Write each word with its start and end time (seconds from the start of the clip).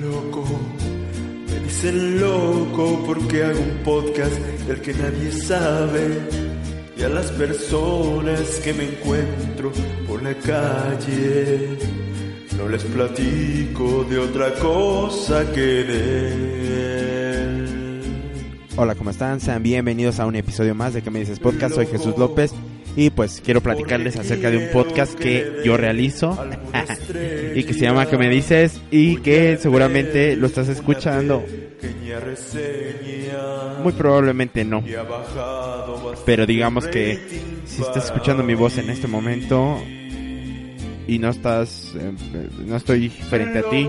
Loco, 0.00 0.44
me 1.48 1.60
dicen 1.60 2.20
loco 2.20 3.02
porque 3.06 3.44
hago 3.44 3.60
un 3.60 3.82
podcast 3.84 4.34
del 4.66 4.80
que 4.80 4.94
nadie 4.94 5.30
sabe. 5.32 6.20
Y 6.96 7.02
a 7.02 7.08
las 7.08 7.30
personas 7.32 8.60
que 8.62 8.72
me 8.72 8.84
encuentro 8.84 9.72
por 10.06 10.22
la 10.22 10.34
calle, 10.34 11.78
no 12.56 12.68
les 12.68 12.84
platico 12.84 14.04
de 14.04 14.18
otra 14.18 14.54
cosa 14.54 15.50
que 15.52 15.60
de 15.60 16.28
él. 17.32 18.02
Hola, 18.76 18.94
¿cómo 18.94 19.10
están? 19.10 19.40
Sean 19.40 19.62
bienvenidos 19.62 20.18
a 20.18 20.26
un 20.26 20.34
episodio 20.34 20.74
más 20.74 20.94
de 20.94 21.02
Que 21.02 21.10
me 21.10 21.20
dices 21.20 21.38
podcast. 21.38 21.74
Soy 21.74 21.86
Jesús 21.86 22.16
López 22.18 22.52
y 22.96 23.10
pues 23.10 23.42
quiero 23.44 23.60
platicarles 23.60 24.16
acerca 24.16 24.50
de 24.50 24.58
un 24.58 24.68
podcast 24.72 25.14
que 25.14 25.62
yo 25.64 25.76
realizo 25.76 26.38
y 27.54 27.64
que 27.64 27.74
se 27.74 27.80
llama 27.80 28.06
Que 28.06 28.18
me 28.18 28.28
dices 28.28 28.80
y 28.90 29.16
que 29.16 29.56
seguramente 29.56 30.36
lo 30.36 30.46
estás 30.46 30.68
escuchando. 30.68 31.44
Muy 33.82 33.92
probablemente 33.92 34.64
no. 34.64 34.82
Pero 36.24 36.46
digamos 36.46 36.86
que 36.86 37.18
si 37.66 37.82
estás 37.82 38.06
escuchando 38.06 38.42
mi 38.42 38.54
voz 38.54 38.78
en 38.78 38.90
este 38.90 39.08
momento 39.08 39.82
y 41.06 41.18
no 41.18 41.30
estás, 41.30 41.92
eh, 41.98 42.12
no 42.64 42.76
estoy 42.76 43.08
frente 43.08 43.58
a 43.58 43.68
ti, 43.68 43.88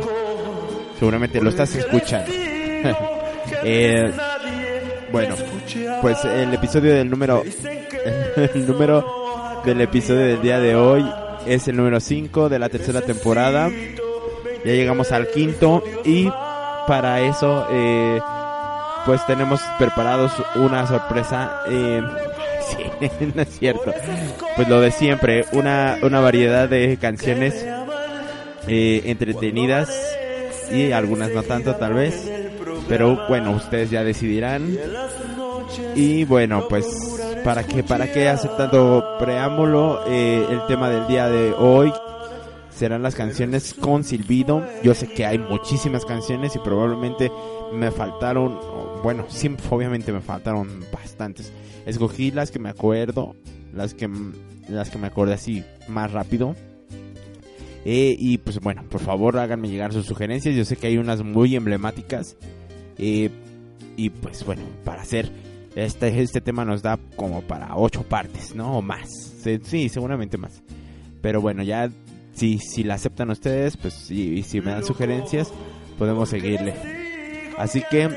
seguramente 1.00 1.42
lo 1.42 1.50
estás 1.50 1.76
escuchando. 1.76 2.32
Eh, 3.64 4.12
bueno, 5.16 5.36
pues 6.02 6.26
el 6.26 6.54
episodio 6.54 6.94
del 6.94 7.10
número, 7.10 7.42
el 8.36 8.68
número 8.68 9.62
del 9.64 9.80
episodio 9.80 10.26
del 10.26 10.42
día 10.42 10.60
de 10.60 10.76
hoy 10.76 11.10
es 11.46 11.70
el 11.70 11.78
número 11.78 12.02
5 12.02 12.50
de 12.50 12.60
la 12.60 12.68
tercera 12.68 13.00
temporada. 13.00 13.70
Ya 13.70 14.72
llegamos 14.74 15.14
al 15.14 15.30
quinto 15.30 15.82
y 16.04 16.30
para 16.86 17.22
eso, 17.22 17.66
eh, 17.72 18.20
pues 19.06 19.26
tenemos 19.26 19.62
preparados 19.80 20.34
una 20.56 20.86
sorpresa. 20.86 21.62
Eh, 21.70 22.02
sí, 22.68 23.08
no 23.34 23.42
es 23.42 23.58
cierto. 23.58 23.94
Pues 24.58 24.68
lo 24.68 24.82
de 24.82 24.92
siempre, 24.92 25.46
una, 25.54 25.98
una 26.02 26.20
variedad 26.20 26.68
de 26.68 26.98
canciones 26.98 27.66
eh, 28.68 29.02
entretenidas 29.06 29.90
y 30.74 30.92
algunas 30.92 31.32
no 31.32 31.42
tanto 31.42 31.74
tal 31.76 31.94
vez. 31.94 32.35
Pero 32.88 33.28
bueno, 33.28 33.52
ustedes 33.52 33.90
ya 33.90 34.04
decidirán. 34.04 34.78
Y 35.96 36.24
bueno, 36.26 36.68
pues 36.70 36.86
para 37.44 37.64
qué 37.64 37.84
para 37.84 38.12
qué 38.12 38.30
hacer 38.30 38.56
tanto 38.58 39.04
preámbulo, 39.20 40.04
eh, 40.08 40.46
el 40.50 40.66
tema 40.68 40.90
del 40.90 41.08
día 41.08 41.28
de 41.28 41.54
hoy 41.54 41.92
serán 42.70 43.02
las 43.02 43.16
canciones 43.16 43.74
con 43.74 44.04
silbido. 44.04 44.66
Yo 44.84 44.94
sé 44.94 45.08
que 45.08 45.26
hay 45.26 45.40
muchísimas 45.40 46.06
canciones 46.06 46.56
y 46.56 46.60
probablemente 46.60 47.32
me 47.74 47.92
faltaron, 47.92 48.60
bueno, 49.04 49.26
sí, 49.30 49.56
obviamente 49.70 50.12
me 50.12 50.22
faltaron 50.22 50.86
bastantes. 50.92 51.52
Escogí 51.86 52.32
las 52.32 52.52
que 52.52 52.60
me 52.60 52.70
acuerdo, 52.70 53.36
las 53.74 53.94
que 53.94 54.10
las 54.68 54.90
que 54.90 54.98
me 54.98 55.08
acordé 55.08 55.34
así 55.34 55.64
más 55.88 56.12
rápido. 56.12 56.56
Eh, 57.86 58.16
y 58.18 58.40
pues 58.40 58.60
bueno, 58.60 58.84
por 58.90 59.00
favor 59.00 59.38
háganme 59.38 59.70
llegar 59.70 59.94
sus 59.94 60.06
sugerencias. 60.06 60.56
Yo 60.56 60.66
sé 60.66 60.76
que 60.76 60.88
hay 60.88 60.98
unas 60.98 61.24
muy 61.24 61.56
emblemáticas. 61.56 62.36
Eh, 62.98 63.30
y 63.98 64.10
pues 64.10 64.46
bueno, 64.46 64.64
para 64.84 65.02
hacer 65.02 65.32
este, 65.76 66.22
este 66.22 66.42
tema 66.42 66.66
nos 66.66 66.82
da 66.82 66.98
como 67.16 67.42
para 67.42 67.76
ocho 67.76 68.04
partes, 68.04 68.56
¿no? 68.56 68.78
O 68.78 68.82
más. 68.82 69.10
Sí, 69.64 69.90
seguramente 69.90 70.38
más. 70.38 70.64
Pero 71.22 71.42
bueno, 71.42 71.64
ya 71.64 71.90
si, 72.34 72.60
si 72.60 72.84
la 72.84 72.96
aceptan 72.96 73.30
ustedes, 73.30 73.78
pues 73.78 74.10
y 74.12 74.44
si 74.44 74.62
me 74.62 74.72
dan 74.72 74.84
sugerencias, 74.84 75.52
podemos 75.98 76.30
seguirle. 76.30 76.74
Así 77.58 77.82
que, 77.90 78.10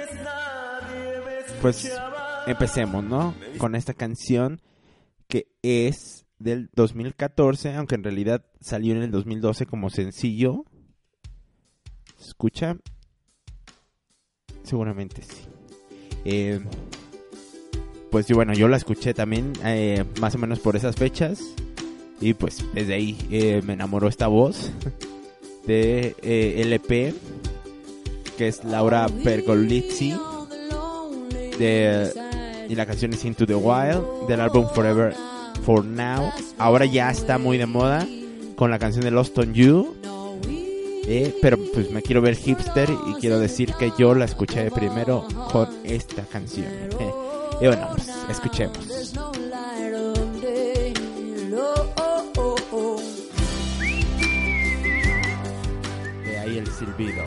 pues 1.62 1.93
empecemos, 2.47 3.05
¿no? 3.05 3.34
Con 3.59 3.75
esta 3.75 3.95
canción 3.95 4.60
que 5.28 5.49
es 5.62 6.27
del 6.39 6.71
2014, 6.75 7.75
aunque 7.75 7.95
en 7.97 8.05
realidad 8.05 8.45
salió 8.60 8.95
en 8.95 9.03
el 9.03 9.10
2012 9.10 9.66
como 9.66 9.91
sencillo. 9.91 10.65
¿Escucha? 12.21 12.77
Seguramente 14.69 15.23
sí. 15.23 15.49
Eh, 16.25 16.61
pues 18.11 18.27
yo, 18.27 18.37
bueno, 18.37 18.53
yo 18.53 18.69
la 18.69 18.77
escuché 18.77 19.15
también 19.15 19.53
eh, 19.65 20.05
más 20.21 20.34
o 20.34 20.39
menos 20.39 20.59
por 20.59 20.77
esas 20.77 20.97
fechas. 20.97 21.41
Y 22.21 22.34
pues 22.34 22.65
desde 22.75 22.95
ahí 22.95 23.17
eh, 23.31 23.62
me 23.65 23.75
enamoró 23.75 24.09
esta 24.09 24.27
voz 24.27 24.71
de 25.67 26.17
eh, 26.23 26.62
LP, 26.62 27.15
que 28.37 28.49
es 28.49 28.65
Laura 28.65 29.07
Pergolizzi. 29.23 30.15
De, 31.59 32.12
y 32.69 32.75
la 32.75 32.87
canción 32.87 33.12
es 33.12 33.25
Into 33.25 33.47
the 33.47 33.55
Wild, 33.55 34.27
del 34.28 34.41
álbum 34.41 34.67
Forever 34.75 35.15
For 35.65 35.84
Now. 35.84 36.31
Ahora 36.59 36.87
ya 36.87 37.11
está 37.11 37.39
muy 37.39 37.57
de 37.57 37.67
moda 37.67 38.07
con 38.57 38.71
la 38.71 38.78
canción 38.78 39.05
de 39.05 39.11
Lost 39.11 39.39
on 39.39 39.55
You. 39.55 39.95
Pero 41.41 41.57
pues 41.73 41.91
me 41.91 42.03
quiero 42.03 42.21
ver 42.21 42.37
hipster 42.37 42.91
y 42.91 43.15
quiero 43.15 43.39
decir 43.39 43.73
que 43.79 43.91
yo 43.99 44.15
la 44.15 44.27
escuché 44.27 44.71
primero 44.71 45.27
con 45.51 45.69
esta 45.83 46.23
canción. 46.25 46.67
y 47.61 47.67
bueno, 47.67 47.89
pues 47.95 48.11
escuchemos. 48.29 49.15
De 56.25 56.39
ahí 56.39 56.59
el 56.59 56.67
silbido. 56.67 57.25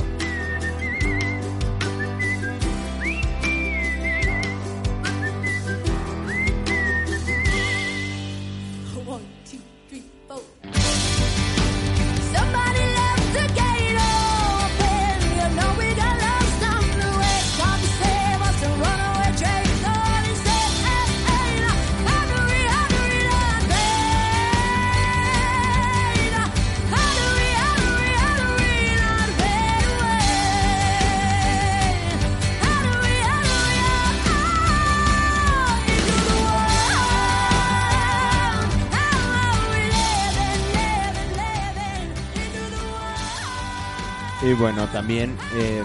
Y 44.43 44.53
bueno, 44.53 44.87
también 44.87 45.35
eh, 45.55 45.83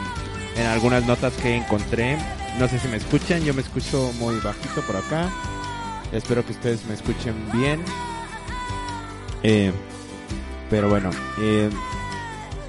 en 0.56 0.66
algunas 0.66 1.04
notas 1.04 1.34
que 1.34 1.56
encontré, 1.56 2.16
no 2.58 2.68
sé 2.68 2.78
si 2.78 2.88
me 2.88 2.96
escuchan, 2.96 3.44
yo 3.44 3.52
me 3.52 3.62
escucho 3.62 4.12
muy 4.18 4.36
bajito 4.40 4.80
por 4.82 4.96
acá. 4.96 5.30
Espero 6.12 6.44
que 6.44 6.52
ustedes 6.52 6.84
me 6.86 6.94
escuchen 6.94 7.34
bien. 7.52 7.82
Eh, 9.42 9.72
pero 10.70 10.88
bueno, 10.88 11.10
eh, 11.40 11.68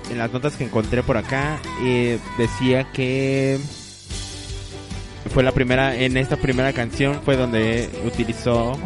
en 0.10 0.18
las 0.18 0.32
notas 0.32 0.56
que 0.56 0.66
encontré 0.66 1.04
por 1.04 1.18
acá 1.18 1.60
decía 2.38 2.92
que 2.92 3.60
fue 5.34 5.44
la 5.44 5.52
primera, 5.52 5.96
en 5.96 6.18
esta 6.18 6.38
primera 6.38 6.74
canción 6.74 7.22
fue 7.24 7.38
donde 7.38 7.90
utilizó 8.06 8.78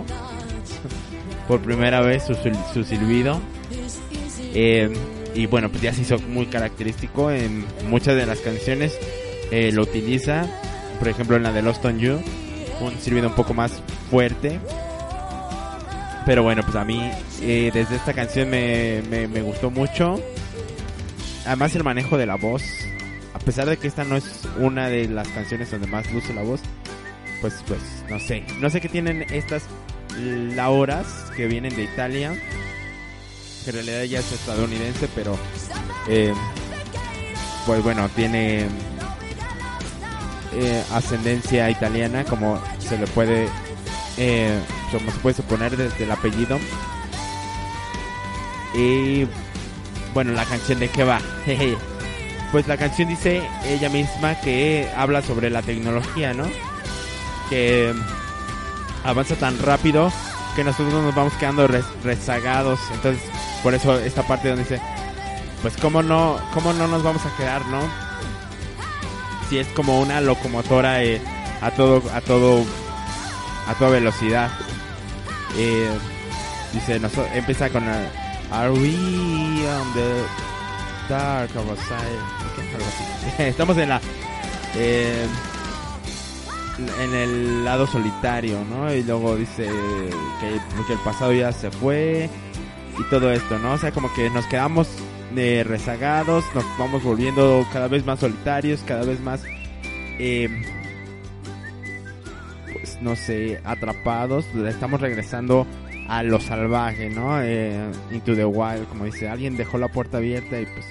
por 1.48 1.62
primera 1.62 2.01
vez 2.01 2.24
su, 2.25 2.36
su 2.74 2.83
silbido. 2.83 3.42
Eh, 4.53 4.92
y 5.33 5.45
bueno, 5.45 5.69
pues 5.69 5.81
ya 5.81 5.94
se 5.94 6.01
hizo 6.01 6.19
muy 6.19 6.48
característico 6.48 7.31
en 7.31 7.66
muchas 7.89 8.16
de 8.16 8.25
las 8.25 8.39
canciones. 8.39 8.98
Eh, 9.51 9.72
lo 9.72 9.83
utiliza, 9.83 10.45
por 11.00 11.07
ejemplo 11.07 11.36
en 11.36 11.44
la 11.44 11.51
de 11.51 11.62
Lost 11.62 11.83
on 11.86 12.00
You, 12.00 12.19
un 12.80 12.98
silbido 13.00 13.28
un 13.28 13.36
poco 13.36 13.54
más 13.54 13.81
fuerte. 14.10 14.60
Pero 16.25 16.44
bueno, 16.44 16.62
pues 16.63 16.75
a 16.75 16.86
mí 16.86 17.12
eh, 17.42 17.72
desde 17.74 17.95
esta 17.95 18.13
canción 18.13 18.50
me, 18.50 19.01
me, 19.10 19.28
me 19.28 19.42
gustó 19.42 19.72
mucho. 19.72 20.22
Además 21.45 21.75
el 21.75 21.84
manejo 21.84 22.18
de 22.18 22.25
la 22.25 22.36
voz. 22.36 22.63
A 23.34 23.39
pesar 23.39 23.68
de 23.68 23.77
que 23.77 23.88
esta 23.88 24.04
no 24.04 24.16
es 24.16 24.42
una 24.60 24.88
de 24.88 25.07
las 25.07 25.27
canciones 25.30 25.72
donde 25.72 25.88
más 25.88 26.12
luce 26.12 26.34
la 26.34 26.44
voz. 26.44 26.62
Pues, 27.42 27.56
pues, 27.68 27.81
no 28.10 28.19
sé. 28.19 28.44
No 28.60 28.69
sé 28.69 28.81
qué 28.81 28.89
tienen 28.89 29.24
estas 29.31 29.63
Lauras 30.19 31.31
que 31.36 31.48
vienen 31.48 31.75
de 31.75 31.84
Italia. 31.84 32.36
Que 33.63 33.69
en 33.69 33.75
realidad 33.75 34.02
ella 34.02 34.19
es 34.19 34.31
estadounidense, 34.31 35.08
pero... 35.16 35.38
Eh, 36.08 36.34
pues 37.66 37.84
bueno, 37.84 38.10
tiene 38.16 38.68
eh, 40.54 40.84
ascendencia 40.92 41.69
italiana, 41.69 42.24
como 42.24 42.62
se 42.80 42.98
le 42.98 43.08
puede, 43.08 43.48
eh, 44.18 44.60
como 44.92 45.12
se 45.12 45.19
puede 45.19 45.36
suponer 45.36 45.78
desde 45.78 46.04
el 46.04 46.12
apellido. 46.12 46.60
Y 48.74 49.28
bueno, 50.13 50.34
la 50.34 50.46
canción 50.46 50.80
de 50.80 50.90
qué 50.90 51.04
va. 51.04 51.22
pues 52.52 52.68
la 52.68 52.78
canción 52.78 53.10
dice 53.10 53.42
ella 53.66 53.90
misma 53.90 54.40
que 54.42 54.90
habla 54.96 55.22
sobre 55.22 55.50
la 55.50 55.62
tecnología, 55.62 56.34
¿no? 56.34 56.46
Que 57.50 57.94
avanza 59.04 59.36
tan 59.36 59.60
rápido 59.60 60.12
que 60.56 60.63
nosotros 60.63 61.02
nos 61.04 61.13
vamos 61.16 61.34
quedando 61.34 61.68
rezagados. 62.04 62.80
Entonces, 62.94 63.24
por 63.63 63.74
eso 63.74 64.00
esta 64.00 64.24
parte 64.24 64.50
donde 64.50 64.63
dice, 64.63 64.81
pues 65.62 65.75
cómo 65.78 66.02
no, 66.02 66.40
cómo 66.54 66.74
no 66.74 66.88
nos 66.88 67.04
vamos 67.04 67.25
a 67.25 67.36
quedar, 67.38 67.66
¿no? 67.68 67.81
Si 69.50 69.60
es 69.60 69.68
como 69.68 70.00
una 70.00 70.22
locomotora 70.22 71.04
eh, 71.04 71.22
a 71.62 71.72
todo, 71.72 72.02
a 72.13 72.22
todo, 72.22 72.66
a 73.68 73.74
toda 73.75 73.92
velocidad. 73.92 74.50
Eh, 75.58 75.90
dice, 76.74 77.00
empieza 77.34 77.69
con 77.69 77.84
Are 78.52 78.72
we 78.72 79.68
on 79.68 79.94
the 79.94 80.24
dark 81.10 81.52
side? 81.52 82.19
Estamos 83.50 83.78
en 83.78 83.90
la 83.90 84.02
eh, 84.75 85.28
en 87.00 87.13
el 87.13 87.66
lado 87.66 87.86
solitario, 87.86 88.63
¿no? 88.69 88.92
Y 88.94 89.04
luego 89.04 89.36
dice 89.36 89.69
que 90.40 90.94
el 90.94 91.00
pasado 91.04 91.34
ya 91.34 91.52
se 91.52 91.69
fue 91.69 92.30
y 92.98 93.04
todo 93.10 93.32
esto, 93.32 93.60
¿no? 93.60 93.74
O 93.74 93.78
sea, 93.78 93.92
como 93.92 94.14
que 94.14 94.30
nos 94.30 94.46
quedamos 94.48 94.88
de 95.34 95.64
rezagados, 95.64 96.44
nos 96.54 96.66
vamos 96.78 97.04
volviendo 97.04 97.66
cada 97.72 97.88
vez 97.88 98.06
más 98.06 98.20
solitarios, 98.20 98.82
cada 98.86 99.04
vez 99.04 99.20
más, 99.22 99.44
eh, 100.20 100.50
pues 102.74 103.02
no 103.02 103.16
sé, 103.16 103.62
atrapados, 103.64 104.46
estamos 104.68 105.00
regresando 105.00 105.66
a 106.08 106.24
lo 106.24 106.40
salvaje, 106.40 107.10
¿no? 107.10 107.42
Eh, 107.42 107.90
into 108.12 108.36
the 108.36 108.46
wild, 108.46 108.88
como 108.90 109.06
dice, 109.06 109.30
alguien 109.30 109.56
dejó 109.56 109.78
la 109.78 109.88
puerta 109.88 110.18
abierta 110.18 110.60
y 110.60 110.66
pues 110.66 110.86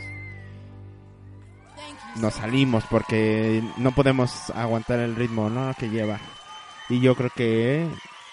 nos 2.17 2.35
salimos 2.35 2.85
porque 2.91 3.63
no 3.77 3.93
podemos 3.93 4.51
aguantar 4.51 5.01
el 5.01 5.17
ritmo, 5.17 5.51
¿no? 5.51 5.75
Que 5.79 5.91
lleva. 5.91 6.19
Y 6.89 7.01
yo 7.01 7.15
creo 7.15 7.31
que, 7.35 7.87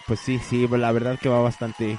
pues 0.07 0.19
sí, 0.19 0.39
sí, 0.39 0.67
la 0.67 0.91
verdad 0.91 1.19
que 1.19 1.29
va 1.29 1.41
bastante 1.41 1.97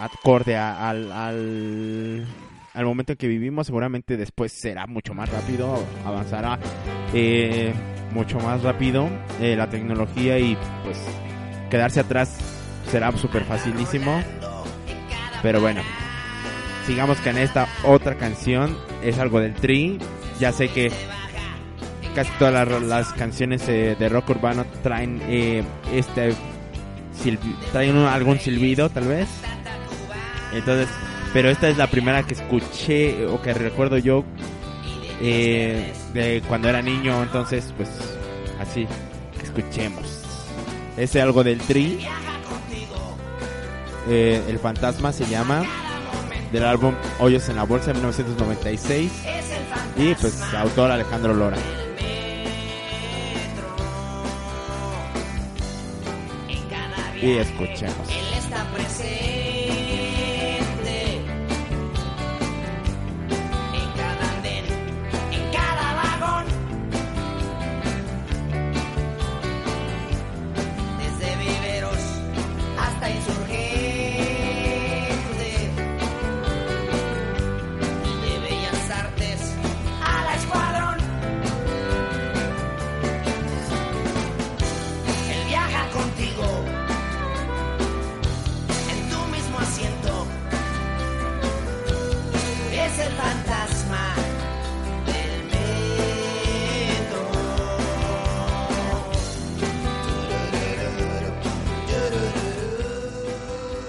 acorde 0.00 0.56
al, 0.56 1.12
al, 1.12 2.84
momento 2.84 3.12
en 3.12 3.18
que 3.18 3.28
vivimos. 3.28 3.66
Seguramente 3.66 4.16
después 4.16 4.52
será 4.52 4.86
mucho 4.86 5.14
más 5.14 5.28
rápido, 5.28 5.82
avanzará 6.04 6.58
eh, 7.12 7.72
mucho 8.12 8.38
más 8.38 8.62
rápido 8.62 9.08
eh, 9.40 9.54
la 9.56 9.68
tecnología 9.68 10.38
y 10.38 10.56
pues 10.84 10.98
quedarse 11.70 12.00
atrás 12.00 12.38
será 12.90 13.12
súper 13.16 13.44
facilísimo. 13.44 14.22
Pero 15.42 15.60
bueno, 15.60 15.82
sigamos 16.86 17.18
que 17.18 17.30
en 17.30 17.38
esta 17.38 17.66
otra 17.84 18.16
canción 18.16 18.76
es 19.02 19.18
algo 19.18 19.40
del 19.40 19.54
Tri. 19.54 19.98
Ya 20.38 20.52
sé 20.52 20.68
que 20.68 20.90
casi 22.14 22.30
todas 22.38 22.82
las, 22.82 23.12
canciones 23.12 23.68
eh, 23.68 23.94
de 23.98 24.08
rock 24.08 24.30
urbano 24.30 24.64
traen 24.82 25.20
este 25.92 26.34
traen 27.70 27.96
algún 27.98 28.38
silbido 28.38 28.88
tal 28.88 29.06
vez 29.06 29.28
entonces, 30.52 30.88
pero 31.32 31.50
esta 31.50 31.68
es 31.68 31.76
la 31.76 31.86
primera 31.86 32.22
que 32.22 32.34
escuché 32.34 33.26
o 33.26 33.40
que 33.40 33.54
recuerdo 33.54 33.98
yo 33.98 34.24
eh, 35.20 35.92
de 36.12 36.42
cuando 36.48 36.68
era 36.68 36.82
niño. 36.82 37.22
Entonces, 37.22 37.72
pues 37.76 37.88
así, 38.60 38.86
escuchemos. 39.42 40.24
Es 40.96 41.14
algo 41.16 41.44
del 41.44 41.58
Tri. 41.58 42.00
Eh, 44.08 44.42
el 44.48 44.58
fantasma 44.58 45.12
se 45.12 45.26
llama 45.26 45.62
del 46.52 46.64
álbum 46.64 46.94
Hoyos 47.20 47.48
en 47.48 47.56
la 47.56 47.62
Bolsa 47.64 47.88
de 47.88 47.94
1996 47.94 49.12
y 49.96 50.14
pues 50.14 50.42
autor 50.54 50.90
Alejandro 50.90 51.34
Lora. 51.34 51.58
Y 57.22 57.32
escuchemos. 57.32 58.29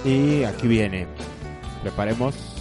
Y 0.03 0.43
aquí 0.43 0.67
viene. 0.67 1.07
Preparemos. 1.83 2.51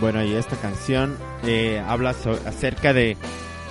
Bueno, 0.00 0.24
y 0.24 0.34
esta 0.34 0.56
canción 0.56 1.16
eh, 1.44 1.80
habla 1.86 2.10
acerca 2.10 2.92
de 2.92 3.16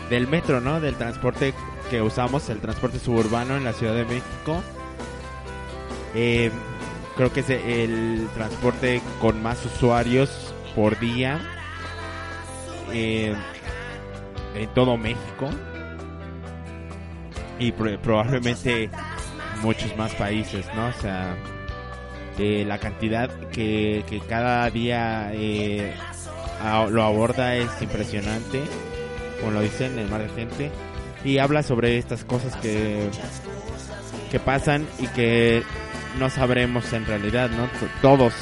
del 0.10 0.28
metro, 0.28 0.60
¿no? 0.60 0.80
Del 0.82 0.96
transporte 0.96 1.54
que 1.90 2.02
usamos, 2.02 2.50
el 2.50 2.60
transporte 2.60 3.00
suburbano 3.00 3.56
en 3.56 3.64
la 3.64 3.74
Ciudad 3.74 3.94
de 3.94 4.06
México. 4.06 4.62
Eh, 6.16 6.52
creo 7.16 7.32
que 7.32 7.42
es 7.42 7.50
el 7.50 8.28
transporte 8.34 9.02
con 9.22 9.42
más 9.44 9.64
usuarios 9.66 10.54
por 10.76 11.00
día 11.00 11.40
eh, 12.92 13.36
en 14.56 14.70
todo 14.74 14.98
México 14.98 15.50
y 17.60 17.72
probablemente 17.72 18.90
muchos 19.62 19.96
más 19.98 20.14
países, 20.16 20.66
¿no? 20.76 20.88
O 20.88 20.94
sea, 20.94 21.36
eh, 22.38 22.64
la 22.66 22.80
cantidad 22.80 23.30
que, 23.52 24.04
que 24.08 24.20
cada 24.22 24.70
día 24.70 25.32
lo 26.90 27.04
aborda 27.04 27.56
es 27.56 27.70
impresionante 27.82 28.62
como 29.40 29.52
lo 29.52 29.62
dicen, 29.62 29.98
el 29.98 30.10
mar 30.10 30.22
de 30.22 30.30
gente, 30.30 30.72
y 31.24 31.38
habla 31.38 31.64
sobre 31.64 31.98
estas 31.98 32.24
cosas 32.24 32.56
que, 32.58 33.10
que 34.32 34.40
pasan 34.40 34.88
y 35.00 35.08
que 35.08 35.64
no 36.18 36.30
sabremos 36.30 36.92
en 36.94 37.06
realidad, 37.06 37.50
¿no? 37.50 37.68
Todos. 38.02 38.34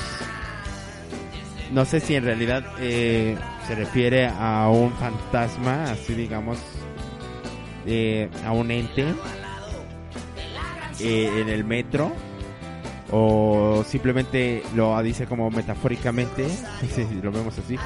No 1.72 1.86
sé 1.86 2.00
si 2.00 2.16
en 2.16 2.24
realidad 2.24 2.64
eh, 2.80 3.36
se 3.68 3.76
refiere 3.76 4.28
a 4.28 4.70
un 4.70 4.94
fantasma, 4.94 5.92
así 5.92 6.14
digamos, 6.14 6.58
eh, 7.86 8.30
a 8.46 8.54
un 8.54 8.72
ente 8.72 9.06
eh, 11.00 11.42
en 11.42 11.50
el 11.50 11.66
metro, 11.66 12.14
o 13.12 13.84
simplemente 13.86 14.64
lo 14.76 15.02
dice 15.04 15.26
como 15.26 15.50
metafóricamente, 15.50 16.48
si 16.94 17.06
lo 17.22 17.32
vemos 17.32 17.58
así, 17.58 17.78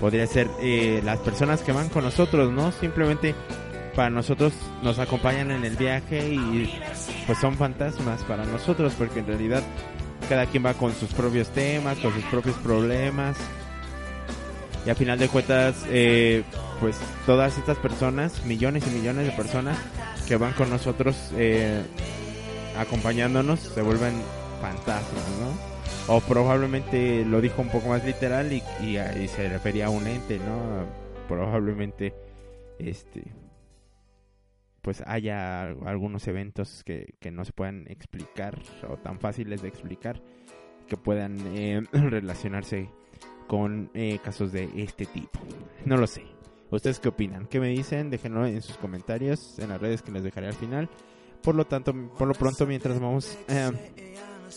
podría 0.00 0.26
ser 0.26 0.48
eh, 0.60 1.02
las 1.04 1.18
personas 1.18 1.60
que 1.60 1.72
van 1.72 1.88
con 1.90 2.04
nosotros, 2.04 2.50
¿no? 2.50 2.72
Simplemente 2.72 3.34
para 3.94 4.10
nosotros 4.10 4.52
nos 4.82 4.98
acompañan 4.98 5.50
en 5.50 5.64
el 5.64 5.76
viaje 5.76 6.32
y 6.32 6.72
pues 7.26 7.38
son 7.38 7.56
fantasmas 7.56 8.22
para 8.24 8.44
nosotros 8.44 8.94
porque 8.96 9.20
en 9.20 9.26
realidad 9.26 9.62
cada 10.28 10.46
quien 10.46 10.64
va 10.64 10.74
con 10.74 10.94
sus 10.94 11.12
propios 11.12 11.48
temas, 11.50 11.98
con 11.98 12.14
sus 12.14 12.24
propios 12.24 12.56
problemas 12.56 13.36
y 14.86 14.90
a 14.90 14.94
final 14.94 15.18
de 15.18 15.28
cuentas 15.28 15.84
eh, 15.88 16.44
pues 16.80 16.96
todas 17.26 17.58
estas 17.58 17.76
personas, 17.78 18.44
millones 18.46 18.84
y 18.86 18.90
millones 18.90 19.26
de 19.26 19.32
personas 19.32 19.76
que 20.26 20.36
van 20.36 20.52
con 20.54 20.70
nosotros 20.70 21.16
eh, 21.36 21.82
acompañándonos 22.78 23.60
se 23.60 23.82
vuelven 23.82 24.14
fantasmas, 24.62 25.28
¿no? 25.40 25.79
O 26.08 26.20
probablemente 26.20 27.24
lo 27.24 27.40
dijo 27.40 27.62
un 27.62 27.68
poco 27.68 27.88
más 27.88 28.04
literal 28.04 28.52
y, 28.52 28.60
se 29.28 29.48
refería 29.48 29.86
a 29.86 29.90
un 29.90 30.06
ente, 30.06 30.38
¿no? 30.38 30.86
Probablemente 31.28 32.14
este 32.78 33.22
pues 34.82 35.02
haya 35.06 35.64
algunos 35.84 36.26
eventos 36.26 36.82
que, 36.84 37.14
que 37.20 37.30
no 37.30 37.44
se 37.44 37.52
puedan 37.52 37.84
explicar 37.88 38.58
o 38.88 38.96
tan 38.96 39.20
fáciles 39.20 39.60
de 39.60 39.68
explicar 39.68 40.22
que 40.90 40.96
puedan 40.96 41.38
eh, 41.56 41.82
relacionarse 41.92 42.90
con 43.46 43.90
eh, 43.94 44.18
casos 44.22 44.52
de 44.52 44.68
este 44.76 45.06
tipo. 45.06 45.40
No 45.86 45.96
lo 45.96 46.06
sé. 46.06 46.24
¿Ustedes 46.70 47.00
qué 47.00 47.08
opinan? 47.08 47.46
¿Qué 47.46 47.58
me 47.58 47.68
dicen? 47.68 48.10
Déjenlo 48.10 48.46
en 48.46 48.62
sus 48.62 48.76
comentarios 48.76 49.58
en 49.58 49.70
las 49.70 49.80
redes 49.80 50.02
que 50.02 50.12
les 50.12 50.22
dejaré 50.22 50.48
al 50.48 50.54
final. 50.54 50.88
Por 51.42 51.54
lo 51.54 51.66
tanto, 51.66 51.94
por 52.16 52.28
lo 52.28 52.34
pronto, 52.34 52.66
mientras 52.66 53.00
vamos 53.00 53.36
eh, 53.48 53.70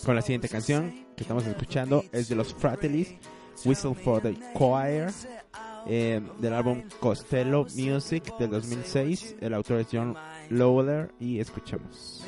con 0.05 0.15
la 0.15 0.21
siguiente 0.21 0.49
canción 0.49 1.05
que 1.15 1.23
estamos 1.23 1.45
escuchando, 1.45 2.03
es 2.11 2.29
de 2.29 2.35
los 2.35 2.53
Fratellis, 2.53 3.15
Whistle 3.65 3.93
for 3.95 4.21
the 4.21 4.35
Choir 4.57 5.11
eh, 5.87 6.21
del 6.39 6.53
álbum 6.53 6.83
Costello 6.99 7.65
Music 7.75 8.35
del 8.37 8.49
2006. 8.49 9.35
El 9.41 9.53
autor 9.53 9.81
es 9.81 9.87
John 9.91 10.15
Lowler 10.49 11.13
y 11.19 11.39
escuchamos. 11.39 12.23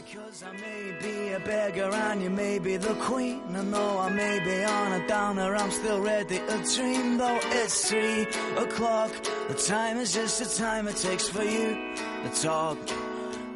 a 1.35 1.39
beggar 1.39 1.93
and 1.93 2.21
you 2.21 2.29
may 2.29 2.59
be 2.59 2.77
the 2.77 2.93
queen. 2.95 3.41
I 3.55 3.63
know 3.63 3.99
I 3.99 4.09
may 4.09 4.39
be 4.39 4.63
on 4.63 5.01
a 5.01 5.07
downer, 5.07 5.55
I'm 5.55 5.71
still 5.71 5.99
ready 6.01 6.39
to 6.39 6.75
dream. 6.75 7.17
Though 7.17 7.39
it's 7.51 7.89
three 7.89 8.23
o'clock, 8.57 9.11
the 9.49 9.55
time 9.55 9.97
is 9.97 10.13
just 10.13 10.39
the 10.39 10.63
time 10.63 10.87
it 10.87 10.95
takes 10.95 11.27
for 11.27 11.43
you 11.43 11.75
to 12.23 12.41
talk. 12.41 12.77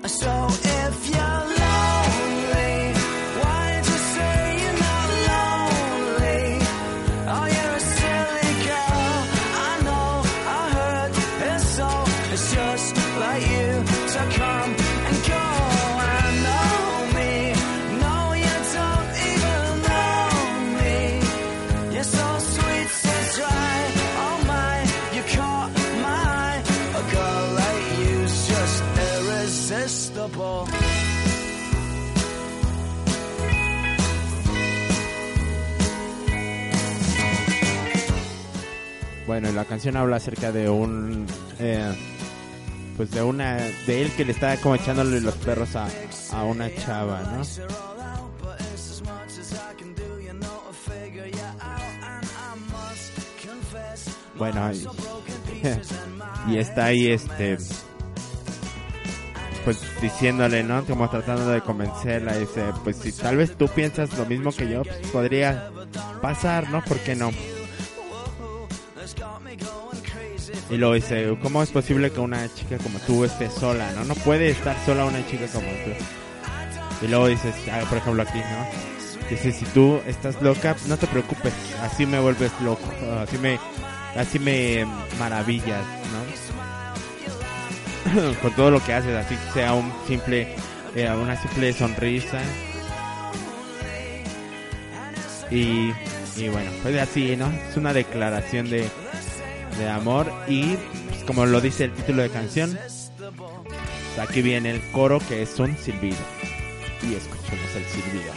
So 0.05 0.47
if 0.49 1.09
you're 1.09 1.48
Bueno, 39.29 39.51
la 39.51 39.63
canción 39.63 39.95
habla 39.95 40.15
acerca 40.15 40.51
de 40.51 40.67
un, 40.67 41.27
eh, 41.59 41.93
pues 42.97 43.11
de 43.11 43.21
una, 43.21 43.57
de 43.85 44.01
él 44.01 44.11
que 44.17 44.25
le 44.25 44.31
está 44.31 44.57
como 44.57 44.73
echándole 44.73 45.21
los 45.21 45.35
perros 45.35 45.75
a, 45.75 45.87
a 46.31 46.43
una 46.45 46.73
chava, 46.73 47.21
¿no? 47.21 47.43
Bueno, 54.35 54.71
y, 54.73 54.87
y 56.51 56.57
está 56.57 56.85
ahí 56.85 57.11
este 57.11 57.59
pues 59.63 59.79
diciéndole, 60.01 60.63
¿no? 60.63 60.83
Como 60.85 61.07
tratando 61.07 61.47
de 61.49 61.61
convencerla, 61.61 62.35
dice, 62.35 62.63
pues 62.83 62.97
si 62.97 63.11
tal 63.11 63.37
vez 63.37 63.55
tú 63.55 63.67
piensas 63.67 64.17
lo 64.17 64.25
mismo 64.25 64.51
que 64.51 64.67
yo, 64.67 64.81
pues 64.81 64.97
podría 65.11 65.69
pasar, 66.19 66.67
¿no? 66.71 66.83
¿Por 66.83 66.97
qué 67.01 67.15
no? 67.15 67.29
Y 70.69 70.77
luego 70.77 70.93
dice, 70.93 71.35
¿cómo 71.41 71.63
es 71.63 71.71
posible 71.71 72.11
que 72.11 72.19
una 72.19 72.47
chica 72.53 72.77
como 72.77 72.99
tú 72.99 73.25
esté 73.25 73.49
sola, 73.49 73.91
no? 73.93 74.05
No 74.05 74.13
puede 74.15 74.51
estar 74.51 74.75
sola 74.85 75.05
una 75.05 75.25
chica 75.27 75.47
como 75.47 75.67
tú. 75.67 77.05
Y 77.05 77.07
luego 77.07 77.27
dices, 77.27 77.55
ah, 77.71 77.81
por 77.89 77.97
ejemplo 77.97 78.21
aquí, 78.21 78.37
¿no? 78.37 79.29
Dice, 79.29 79.51
si 79.51 79.65
tú 79.65 79.99
estás 80.05 80.39
loca, 80.41 80.75
no 80.87 80.97
te 80.97 81.07
preocupes, 81.07 81.53
así 81.81 82.05
me 82.05 82.19
vuelves 82.19 82.51
loco, 82.61 82.87
así 83.21 83.37
me, 83.37 83.59
así 84.15 84.37
me 84.37 84.85
maravillas, 85.17 85.83
¿no? 88.13 88.33
Con 88.41 88.51
todo 88.55 88.71
lo 88.71 88.83
que 88.83 88.93
haces, 88.93 89.15
así 89.15 89.35
sea 89.53 89.73
un 89.73 89.91
simple, 90.07 90.55
eh, 90.95 91.09
una 91.09 91.35
simple 91.41 91.73
sonrisa. 91.73 92.41
Y, 95.51 95.91
y 96.37 96.49
bueno, 96.49 96.69
pues 96.83 96.99
así, 96.99 97.35
¿no? 97.35 97.51
Es 97.69 97.77
una 97.77 97.93
declaración 97.93 98.69
de, 98.69 98.87
de 99.79 99.89
amor 99.89 100.31
y 100.47 100.75
pues, 101.07 101.23
como 101.25 101.45
lo 101.45 101.61
dice 101.61 101.85
el 101.85 101.93
título 101.93 102.21
de 102.21 102.29
canción, 102.29 102.77
aquí 104.19 104.41
viene 104.41 104.71
el 104.71 104.91
coro 104.91 105.19
que 105.27 105.41
es 105.41 105.57
un 105.59 105.75
silbido. 105.77 106.17
Y 107.01 107.15
escuchemos 107.15 107.75
el 107.75 107.85
silbido. 107.85 108.33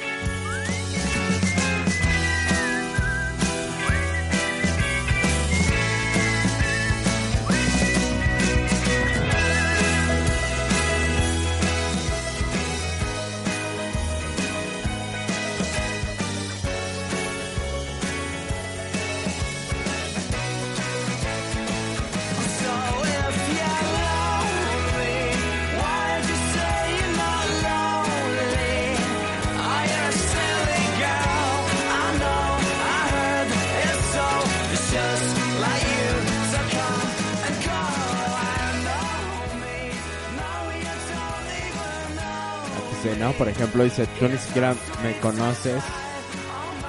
Por 43.36 43.48
ejemplo, 43.48 43.84
dice, 43.84 44.06
tú 44.18 44.28
ni 44.28 44.38
siquiera 44.38 44.74
me 45.02 45.18
conoces, 45.20 45.84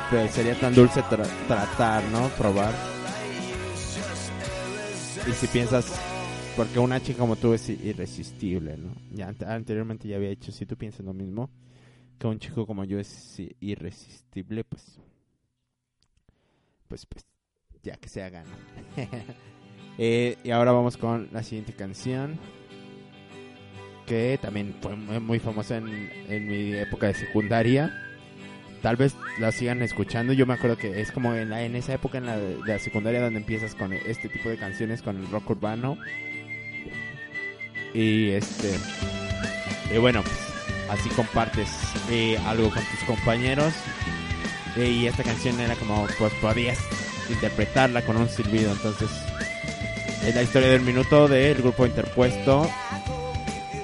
pero 0.10 0.32
sería 0.32 0.58
tan 0.58 0.74
dulce 0.74 1.04
tratar, 1.04 2.04
¿no? 2.06 2.30
Probar. 2.30 2.74
Y 5.28 5.32
si 5.34 5.48
piensas, 5.48 5.94
porque 6.56 6.80
una 6.80 7.02
chica 7.02 7.20
como 7.20 7.36
tú 7.36 7.54
es 7.54 7.68
irresistible, 7.70 8.78
¿no? 8.78 8.96
Ya 9.14 9.36
anteriormente 9.46 10.08
ya 10.08 10.16
había 10.16 10.30
dicho, 10.30 10.54
si 10.54 10.66
tú 10.66 10.78
piensas 10.78 11.06
lo 11.06 11.14
mismo, 11.14 11.50
que 12.18 12.28
un 12.28 12.40
chico 12.40 12.66
como 12.66 12.86
yo 12.86 12.98
es 12.98 13.42
irresistible, 13.60 14.64
pues, 14.64 15.00
pues, 16.88 17.06
pues, 17.06 17.26
ya 17.84 17.98
que 17.98 18.08
se 18.08 18.24
haga, 18.24 18.44
eh, 19.98 20.38
y 20.46 20.52
ahora 20.52 20.72
vamos 20.72 20.96
con 20.96 21.28
la 21.34 21.44
siguiente 21.44 21.74
canción 21.74 22.40
que 24.06 24.40
también 24.42 24.76
fue 24.82 24.96
muy 24.96 25.40
famosa 25.40 25.78
en, 25.78 26.48
mi 26.48 26.74
época 26.76 27.08
de 27.08 27.14
secundaria. 27.14 27.92
Tal 28.82 28.96
vez 28.96 29.16
la 29.40 29.52
sigan 29.52 29.82
escuchando. 29.82 30.34
Yo 30.34 30.46
me 30.46 30.54
acuerdo 30.54 30.78
que 30.78 31.02
es 31.02 31.12
como 31.12 31.34
en, 31.34 31.50
la, 31.50 31.64
en 31.64 31.76
esa 31.76 31.94
época 31.94 32.18
en 32.18 32.26
la, 32.26 32.38
de 32.38 32.80
secundaria 32.80 33.22
donde 33.22 33.40
empiezas 33.40 33.76
con 33.76 33.94
este 33.94 34.28
tipo 34.30 34.50
de 34.50 34.58
canciones, 34.58 35.02
con 35.02 35.18
el 35.18 35.30
rock 35.30 35.52
urbano. 35.52 35.98
Y 37.94 38.30
este. 38.30 38.78
Bueno, 40.00 40.24
pues, 40.24 40.38
así 40.90 41.10
compartes 41.10 41.70
eh, 42.10 42.38
algo 42.46 42.70
con 42.70 42.84
tus 42.84 43.00
compañeros. 43.06 43.74
Eh, 44.78 44.90
y 44.90 45.08
esta 45.08 45.24
canción 45.24 45.60
era 45.60 45.76
como, 45.76 46.08
pues 46.18 46.34
podías 46.36 46.80
interpretarla 47.30 48.02
con 48.02 48.18
un 48.18 48.30
silbido. 48.30 48.72
Entonces, 48.72 49.10
es 50.26 50.34
la 50.34 50.44
historia 50.44 50.70
del 50.70 50.82
minuto 50.82 51.28
del 51.28 51.58
grupo 51.62 51.86
interpuesto 51.86 52.70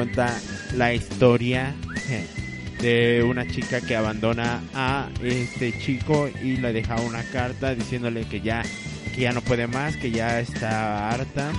cuenta 0.00 0.34
la 0.76 0.94
historia 0.94 1.74
de 2.80 3.22
una 3.22 3.46
chica 3.46 3.82
que 3.82 3.96
abandona 3.96 4.62
a 4.72 5.10
este 5.22 5.78
chico 5.78 6.26
y 6.42 6.56
le 6.56 6.72
deja 6.72 6.98
una 7.02 7.22
carta 7.24 7.74
diciéndole 7.74 8.24
que 8.24 8.40
ya 8.40 8.62
que 9.14 9.20
ya 9.20 9.32
no 9.32 9.42
puede 9.42 9.66
más, 9.66 9.96
que 9.96 10.10
ya 10.10 10.40
está 10.40 11.10
harta, 11.10 11.52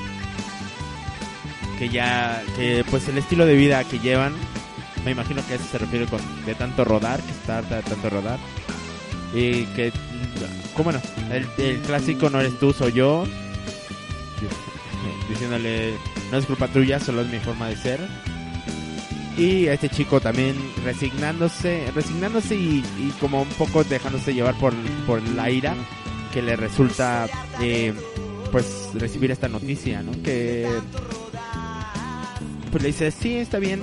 que 1.78 1.90
ya 1.90 2.42
que 2.56 2.84
pues 2.90 3.08
el 3.10 3.20
estilo 3.20 3.46
de 3.46 3.56
vida 3.56 3.84
que 3.84 4.00
llevan, 4.00 4.34
me 5.06 5.12
imagino 5.12 5.46
que 5.46 5.54
a 5.54 5.56
eso 5.58 5.66
se 5.72 5.78
refiere 5.78 6.08
con 6.08 6.20
de 6.44 6.56
tanto 6.56 6.84
rodar, 6.84 7.22
que 7.22 7.32
está 7.32 7.60
harta 7.60 7.76
de 7.76 7.84
tanto 7.84 8.10
rodar 8.10 8.40
y 9.36 9.66
que 9.76 9.92
como 10.76 10.92
no, 10.92 11.00
el, 11.32 11.46
el 11.60 11.78
clásico 11.82 12.32
no 12.32 12.40
eres 12.40 12.58
tú, 12.58 12.74
soy 12.74 12.94
yo 12.94 13.24
diciéndole 15.30 15.94
no 16.32 16.38
es 16.38 16.46
culpa 16.46 16.68
tuya, 16.68 17.00
solo 17.00 17.22
es 17.22 17.28
mi 17.28 17.40
forma 17.40 17.68
de 17.68 17.76
ser 17.76 18.00
y 19.42 19.68
este 19.68 19.90
chico 19.90 20.22
también 20.22 20.56
resignándose, 20.86 21.92
resignándose 21.96 22.56
y, 22.56 22.84
como 23.20 23.42
un 23.42 23.50
poco 23.50 23.84
dejándose 23.84 24.36
llevar 24.36 24.54
por, 24.60 24.72
por 25.08 25.20
la 25.30 25.50
ira 25.50 25.74
que 26.32 26.44
le 26.44 26.56
resulta 26.56 27.28
eh, 27.60 27.92
pues 28.52 28.90
recibir 28.94 29.32
esta 29.32 29.48
noticia, 29.48 30.04
¿no? 30.04 30.12
Que 30.22 30.70
pues 32.70 32.84
le 32.84 32.90
dice, 32.90 33.10
sí, 33.10 33.36
está 33.36 33.58
bien, 33.58 33.82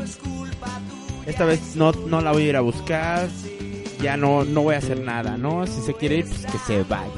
esta 1.27 1.45
vez 1.45 1.75
no, 1.75 1.91
no 1.91 2.21
la 2.21 2.31
voy 2.31 2.45
a 2.45 2.49
ir 2.51 2.57
a 2.57 2.61
buscar, 2.61 3.29
ya 4.01 4.17
no, 4.17 4.45
no 4.45 4.63
voy 4.63 4.77
a 4.77 4.79
hacer 4.79 5.01
nada, 5.01 5.37
¿no? 5.37 5.67
Si 5.67 5.83
se 5.83 5.93
quiere 5.93 6.19
ir, 6.19 6.27
pues 6.27 6.47
que 6.47 6.59
se 6.59 6.83
vaya. 6.85 7.11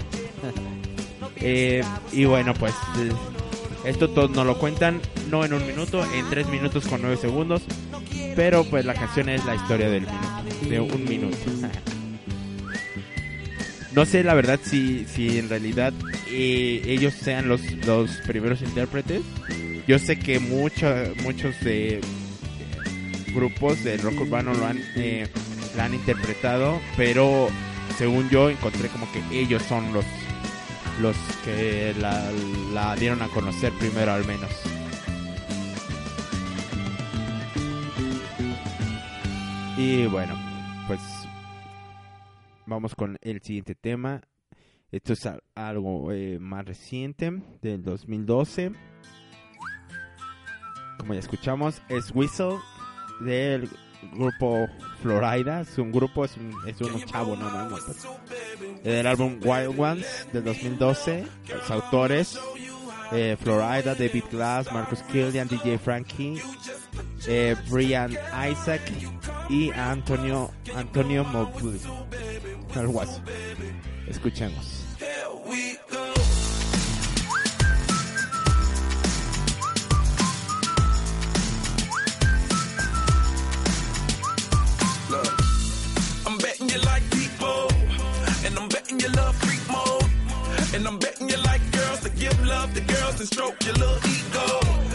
Eh, 1.42 1.82
y 2.12 2.26
bueno, 2.26 2.52
pues 2.52 2.74
esto 3.86 4.10
todo 4.10 4.28
nos 4.28 4.44
lo 4.44 4.58
cuentan, 4.58 5.00
no 5.30 5.42
en 5.42 5.54
un 5.54 5.66
minuto, 5.66 6.04
en 6.12 6.28
tres 6.28 6.46
minutos 6.48 6.86
con 6.86 7.00
nueve 7.00 7.16
segundos. 7.16 7.62
Pero 8.36 8.64
pues 8.64 8.84
la 8.84 8.94
canción 8.94 9.28
es 9.28 9.44
la 9.44 9.54
historia 9.54 9.88
del 9.88 10.02
minuto, 10.02 10.68
de 10.68 10.80
un 10.80 11.04
minuto. 11.04 11.36
no 13.92 14.04
sé 14.04 14.22
la 14.22 14.34
verdad 14.34 14.60
si, 14.62 15.04
si 15.06 15.38
en 15.38 15.48
realidad 15.48 15.92
eh, 16.28 16.82
ellos 16.86 17.14
sean 17.14 17.48
los, 17.48 17.60
los 17.86 18.10
primeros 18.26 18.62
intérpretes. 18.62 19.22
Yo 19.86 19.98
sé 19.98 20.18
que 20.18 20.38
muchos 20.38 21.16
muchos 21.22 21.56
grupos 23.34 23.82
de 23.82 23.96
rock 23.96 24.20
urbano 24.20 24.54
lo 24.54 24.66
han, 24.66 24.80
eh, 24.96 25.26
han 25.78 25.94
interpretado, 25.94 26.80
pero 26.96 27.48
según 27.98 28.28
yo 28.30 28.50
encontré 28.50 28.88
como 28.88 29.10
que 29.12 29.40
ellos 29.40 29.62
son 29.62 29.92
los 29.92 30.04
los 31.00 31.16
que 31.44 31.94
la, 31.98 32.30
la 32.74 32.94
dieron 32.96 33.22
a 33.22 33.28
conocer 33.28 33.72
primero 33.78 34.12
al 34.12 34.26
menos. 34.26 34.50
Y 39.82 40.04
bueno, 40.08 40.34
pues 40.86 41.00
vamos 42.66 42.94
con 42.94 43.16
el 43.22 43.40
siguiente 43.40 43.74
tema. 43.74 44.20
Esto 44.92 45.14
es 45.14 45.26
algo 45.54 46.12
eh, 46.12 46.38
más 46.38 46.66
reciente, 46.66 47.42
del 47.62 47.82
2012. 47.82 48.72
Como 50.98 51.14
ya 51.14 51.20
escuchamos, 51.20 51.80
es 51.88 52.14
Whistle 52.14 52.58
del 53.20 53.70
grupo 54.12 54.66
Florida. 55.00 55.62
Es 55.62 55.78
un 55.78 55.92
grupo, 55.92 56.26
es 56.26 56.36
un, 56.36 56.54
es 56.66 56.78
un 56.82 57.02
chavo, 57.06 57.34
no, 57.34 57.50
no, 57.50 57.70
no. 57.70 57.76
Del 58.84 59.06
álbum 59.06 59.40
Wild 59.42 59.80
Ones 59.80 60.28
del 60.30 60.44
2012. 60.44 61.24
Los 61.48 61.70
autores 61.70 62.38
eh, 63.12 63.36
Florida, 63.40 63.94
David 63.94 64.24
Glass, 64.30 64.70
Marcus 64.72 65.02
Killian, 65.10 65.48
DJ 65.48 65.78
Frankie, 65.78 66.40
eh, 67.26 67.56
Brian 67.68 68.16
Isaac 68.50 68.80
y 69.48 69.70
Antonio 69.72 70.50
Antonio. 70.74 71.26
Escuchemos. 74.08 74.89
And 93.20 93.28
stroke 93.28 93.64
your 93.66 93.74
little 93.74 94.00
ego. 94.16 94.46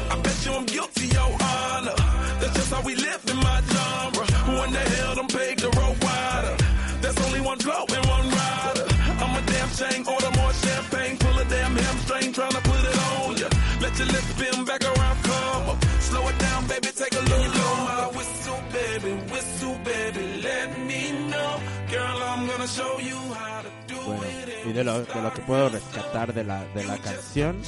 I 0.10 0.20
bet 0.24 0.46
you 0.46 0.52
I'm 0.54 0.66
guilty, 0.66 1.08
your 1.14 1.30
honor. 1.30 1.96
That's 2.42 2.56
just 2.58 2.72
how 2.74 2.82
we 2.82 2.96
live 2.96 3.22
in 3.30 3.38
my 3.38 3.62
genre. 3.74 4.26
Who 4.48 4.54
in 4.66 4.72
the 4.74 4.80
hell 4.96 5.16
done 5.16 5.28
paved 5.28 5.60
the 5.62 5.70
road 5.78 5.98
wider? 6.02 6.56
There's 7.02 7.20
only 7.28 7.42
one 7.42 7.60
blow 7.60 7.86
and 7.96 8.06
one 8.16 8.28
rider. 8.42 8.86
I'm 9.22 9.34
a 9.38 9.42
damn 9.54 9.70
shame, 9.80 10.02
order 10.08 10.32
more 10.40 10.54
champagne, 10.54 11.18
pull 11.18 11.38
a 11.38 11.46
damn 11.46 11.76
hamstring, 11.76 12.34
tryna 12.34 12.62
put 12.70 12.82
it 12.90 12.98
on 13.14 13.38
ya. 13.38 13.48
Let 13.82 13.94
your 14.00 14.08
lips 14.08 14.30
spin 14.34 14.66
back 14.66 14.82
around, 14.84 15.18
come 15.24 15.70
up. 15.70 15.78
Slow 16.10 16.28
it 16.28 16.38
down, 16.40 16.68
baby, 16.68 16.90
take 17.02 17.14
a 17.14 17.24
look. 17.32 17.54
Blow 17.54 17.76
my 17.92 18.08
whistle, 18.18 18.60
baby, 18.74 19.12
whistle, 19.32 19.78
baby, 19.86 20.42
let 20.42 20.70
me 20.90 21.02
know. 21.30 21.54
Girl, 21.92 22.18
I'm 22.32 22.48
gonna 22.48 22.68
show 22.68 22.98
you 23.00 23.18
how 23.38 23.62
to 23.62 23.70
do 23.88 24.02
Bueno, 24.02 24.24
it. 24.48 24.66
y 24.66 24.74
de 24.74 24.84
lo, 24.84 25.02
de 25.04 25.22
lo 25.22 25.32
que 25.34 25.42
puedo 25.44 25.70
rescatar 25.70 26.34
de 26.34 26.44
la, 26.44 26.66
de 26.74 26.84
la 26.86 26.98
canción 26.98 27.62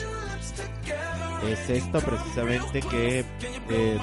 es 1.48 1.70
esto 1.70 2.00
precisamente 2.02 2.82
que 2.82 3.26
eh, 3.70 3.98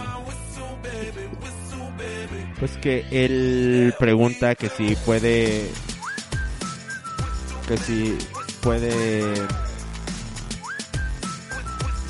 pues 2.59 2.73
que 2.79 3.07
él 3.11 3.95
pregunta 3.99 4.55
que 4.55 4.69
si 4.69 4.97
puede 4.97 5.71
que 7.67 7.77
si 7.79 8.19
puede 8.63 9.35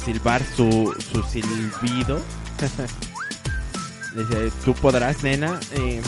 silbar 0.05 0.42
su, 0.57 0.94
su 1.12 1.23
silbido. 1.23 2.20
Dice 4.14 4.53
tú 4.64 4.75
podrás 4.75 5.25
nena 5.25 5.59
eh, 5.73 6.01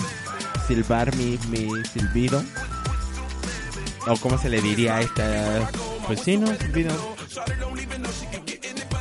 silbar 0.68 1.14
mi, 1.16 1.38
mi 1.48 1.68
silbido 1.92 2.42
o 4.06 4.16
cómo 4.18 4.38
se 4.38 4.48
le 4.48 4.60
diría 4.60 4.96
a 4.96 5.00
esta 5.00 5.70
pues 6.06 6.20
sí 6.20 6.36
no 6.36 6.46
silbido 6.56 7.15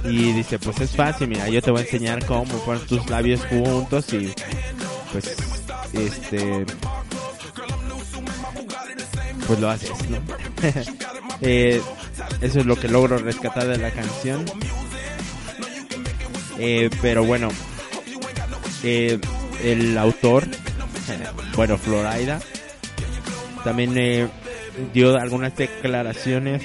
y 0.08 0.34
dice 0.34 0.60
pues 0.60 0.80
es 0.82 0.92
fácil 0.96 1.28
mira 1.28 1.50
yo 1.50 1.62
te 1.62 1.72
voy 1.72 1.82
a 1.82 1.84
enseñar 1.84 2.26
cómo 2.26 2.46
poner 2.60 2.86
tus 2.86 3.10
labios 3.10 3.44
juntos 3.46 4.12
y 4.14 4.32
pues 5.12 5.36
este 5.94 6.66
pues 9.48 9.60
lo 9.60 9.70
haces 9.70 9.92
¿no? 10.10 10.18
Eh, 11.42 11.82
eso 12.42 12.60
es 12.60 12.66
lo 12.66 12.78
que 12.78 12.88
logro 12.88 13.18
rescatar 13.18 13.68
de 13.68 13.78
la 13.78 13.92
canción 13.92 14.46
Eh, 16.58 16.90
pero 17.02 17.26
bueno 17.26 17.50
eh, 18.84 19.20
el 19.64 19.98
autor 19.98 20.48
bueno 21.56 21.78
Florida 21.78 22.40
también 23.66 23.98
eh, 23.98 24.30
dio 24.94 25.18
algunas 25.18 25.56
declaraciones 25.58 26.64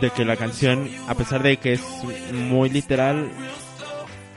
de 0.00 0.10
que 0.10 0.24
la 0.24 0.36
canción 0.36 0.88
a 1.08 1.14
pesar 1.14 1.42
de 1.42 1.56
que 1.56 1.74
es 1.74 1.82
muy 2.32 2.70
literal 2.70 3.30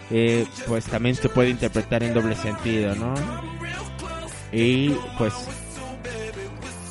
eh, 0.10 0.46
pues 0.68 0.86
también 0.86 1.16
se 1.16 1.30
puede 1.30 1.50
interpretar 1.50 2.04
en 2.04 2.14
doble 2.14 2.36
sentido 2.36 2.96
no 2.96 3.14
y 4.52 4.90
pues 5.18 5.34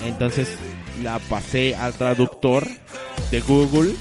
entonces 0.05 0.48
la 1.03 1.18
pasé 1.18 1.75
al 1.77 1.92
traductor 1.94 2.66
de 3.31 3.40
Google. 3.40 3.94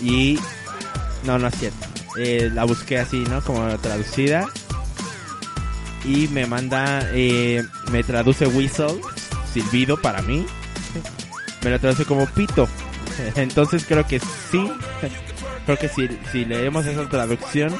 Y 0.00 0.38
no 1.24 1.38
no 1.38 1.48
es 1.48 1.54
cierto. 1.58 1.86
Eh, 2.18 2.50
la 2.52 2.64
busqué 2.64 2.98
así 2.98 3.18
no 3.28 3.42
como 3.42 3.66
traducida. 3.78 4.46
Y 6.04 6.28
me 6.28 6.46
manda 6.46 7.00
eh, 7.12 7.64
me 7.90 8.02
traduce 8.04 8.46
whistle 8.46 9.00
silbido 9.52 10.00
para 10.00 10.22
mí 10.22 10.46
me 11.62 11.70
lo 11.70 11.78
traduce 11.80 12.04
como 12.04 12.26
pito. 12.26 12.68
Entonces 13.36 13.84
creo 13.86 14.06
que 14.06 14.20
sí. 14.20 14.70
Creo 15.66 15.78
que 15.78 15.88
si, 15.88 16.44
leemos 16.44 16.86
esa 16.86 17.06
traducción 17.08 17.74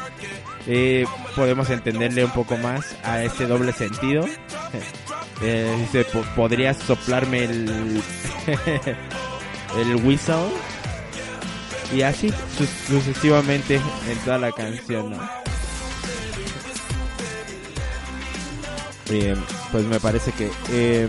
eh, 0.67 1.07
podemos 1.35 1.71
entenderle 1.71 2.25
un 2.25 2.31
poco 2.33 2.57
más 2.59 2.95
a 3.03 3.23
este 3.23 3.47
doble 3.47 3.73
sentido. 3.73 4.27
Eh, 5.41 5.75
dice 5.81 6.05
"Po- 6.05 6.25
podrías 6.37 6.77
soplarme 6.77 7.45
el 7.45 8.03
el 9.79 9.97
whistle 10.05 10.49
y 11.95 12.03
así 12.03 12.31
su- 12.59 12.67
sucesivamente 12.93 13.77
en 13.77 14.19
toda 14.25 14.38
la 14.38 14.51
canción 14.53 15.11
¿no? 15.12 15.19
Eh, 19.11 19.35
pues 19.73 19.85
me 19.85 19.99
parece 20.01 20.33
que 20.33 20.51
eh, 20.71 21.07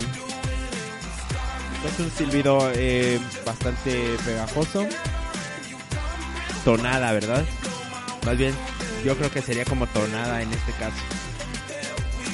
es 1.86 1.98
un 1.98 2.10
silbido 2.10 2.70
eh, 2.74 3.18
bastante 3.44 4.16
pegajoso 4.24 4.86
tonada 6.64 7.12
verdad 7.12 7.44
Más 8.26 8.36
bien, 8.36 8.54
yo 9.04 9.16
creo 9.16 9.30
que 9.30 9.42
sería 9.42 9.64
como 9.64 9.86
tonada 9.86 10.42
en 10.42 10.52
este 10.52 10.72
caso. 10.72 10.96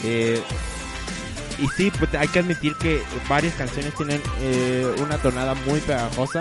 Eh, 0.05 0.43
y 1.59 1.69
sí, 1.69 1.91
pues 1.97 2.13
hay 2.15 2.29
que 2.29 2.41
admitir 2.41 2.75
que 2.77 3.03
varias 3.29 3.55
canciones 3.55 3.95
tienen 3.95 4.21
eh, 4.41 4.87
una 4.99 5.19
tonada 5.19 5.55
muy 5.55 5.81
pegajosa. 5.81 6.41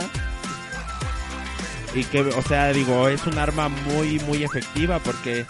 Y 1.94 2.04
que, 2.04 2.22
o 2.22 2.42
sea, 2.42 2.74
digo, 2.74 3.08
es 3.08 3.26
un 3.26 3.38
arma 3.38 3.70
muy, 3.70 4.20
muy 4.22 4.44
efectiva 4.44 5.00
porque 5.00 5.46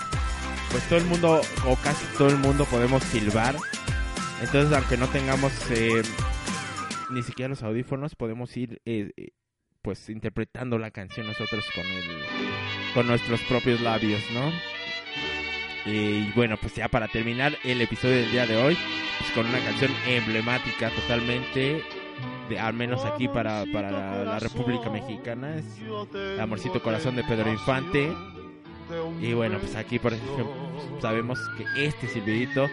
pues 0.69 0.83
todo 0.87 0.99
el 0.99 1.05
mundo, 1.05 1.41
o 1.65 1.75
casi 1.77 2.05
todo 2.17 2.27
el 2.27 2.37
mundo 2.37 2.65
podemos 2.65 3.03
silbar. 3.05 3.55
Entonces, 4.41 4.77
aunque 4.77 4.97
no 4.97 5.07
tengamos 5.07 5.51
eh, 5.71 6.03
ni 7.11 7.23
siquiera 7.23 7.49
los 7.49 7.63
audífonos, 7.63 8.15
podemos 8.15 8.55
ir 8.57 8.81
eh, 8.85 9.11
eh, 9.17 9.29
pues 9.81 10.09
interpretando 10.09 10.77
la 10.77 10.91
canción 10.91 11.27
nosotros 11.27 11.65
con 11.73 11.85
el 11.85 12.03
con 12.93 13.07
nuestros 13.07 13.41
propios 13.41 13.81
labios, 13.81 14.21
¿no? 14.33 14.51
Y 15.85 16.31
bueno, 16.31 16.57
pues 16.59 16.73
ya 16.75 16.87
para 16.87 17.07
terminar 17.07 17.55
el 17.63 17.81
episodio 17.81 18.15
del 18.15 18.31
día 18.31 18.47
de 18.47 18.55
hoy, 18.55 18.77
pues 19.19 19.31
con 19.31 19.45
una 19.45 19.59
canción 19.59 19.91
emblemática 20.07 20.89
totalmente, 20.89 21.83
de, 22.49 22.59
al 22.59 22.73
menos 22.73 23.05
aquí 23.05 23.27
para, 23.27 23.65
para 23.71 23.91
la, 23.91 24.23
la 24.23 24.39
República 24.39 24.89
Mexicana, 24.89 25.57
es 25.57 25.65
Amorcito 26.39 26.81
Corazón 26.81 27.15
de 27.15 27.23
Pedro 27.23 27.51
Infante. 27.51 28.11
Y 29.21 29.33
bueno, 29.33 29.57
pues 29.59 29.75
aquí 29.75 29.99
por 29.99 30.13
ejemplo 30.13 30.47
sabemos 31.01 31.39
que 31.57 31.85
este 31.85 32.07
silbidito 32.07 32.67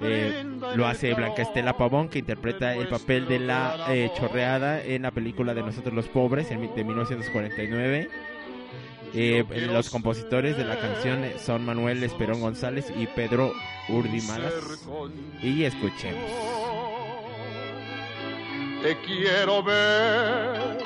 eh, 0.00 0.44
lo 0.74 0.86
hace 0.86 1.14
Blanca 1.14 1.42
Estela 1.42 1.76
Pavón, 1.76 2.08
que 2.08 2.18
interpreta 2.18 2.74
el 2.74 2.88
papel 2.88 3.26
de 3.28 3.38
la 3.38 3.86
eh, 3.88 4.10
chorreada 4.16 4.82
en 4.82 5.02
la 5.02 5.10
película 5.10 5.54
de 5.54 5.62
Nosotros 5.62 5.94
los 5.94 6.08
Pobres 6.08 6.48
de 6.48 6.56
1949. 6.56 8.08
Eh, 9.16 9.44
los 9.70 9.90
compositores 9.90 10.56
de 10.56 10.64
la 10.64 10.76
canción 10.76 11.24
son 11.38 11.64
Manuel 11.64 12.02
Esperón 12.02 12.40
González 12.40 12.92
y 12.98 13.06
Pedro 13.06 13.52
Urdimalas. 13.88 14.52
Y 15.40 15.62
escuchemos. 15.62 16.30
Te 18.82 18.98
quiero 18.98 19.62
ver 19.62 20.78